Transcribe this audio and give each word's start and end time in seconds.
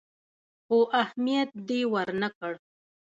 خو 0.65 0.77
اهميت 1.01 1.49
دې 1.67 1.81
ورنه 1.93 2.29
کړ. 2.37 2.53